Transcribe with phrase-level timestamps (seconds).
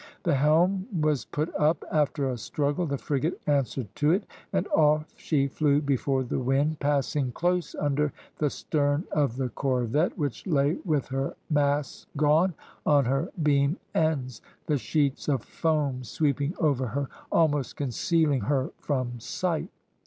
[0.23, 1.83] The helm was put up.
[1.91, 6.79] After a struggle the frigate answered to it, and off she flew before the wind,
[6.79, 13.05] passing close under the stern of the corvette, which lay with her masts gone, on
[13.05, 19.69] her beam ends, the sheets of foam sweeping over her, almost concealing her from sight.